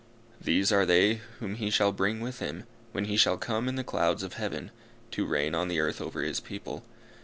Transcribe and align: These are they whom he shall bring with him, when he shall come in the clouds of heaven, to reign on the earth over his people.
These 0.43 0.71
are 0.71 0.83
they 0.83 1.21
whom 1.37 1.53
he 1.53 1.69
shall 1.69 1.91
bring 1.91 2.21
with 2.21 2.39
him, 2.39 2.63
when 2.91 3.05
he 3.05 3.17
shall 3.17 3.37
come 3.37 3.67
in 3.67 3.75
the 3.75 3.83
clouds 3.83 4.23
of 4.23 4.33
heaven, 4.33 4.71
to 5.11 5.27
reign 5.27 5.53
on 5.53 5.67
the 5.67 5.79
earth 5.79 6.01
over 6.01 6.23
his 6.23 6.39
people. 6.39 6.83